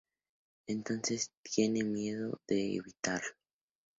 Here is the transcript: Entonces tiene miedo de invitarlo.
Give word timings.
Entonces 0.65 1.29
tiene 1.43 1.83
miedo 1.83 2.41
de 2.47 2.59
invitarlo. 2.59 3.35